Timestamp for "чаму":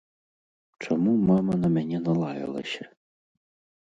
0.85-1.13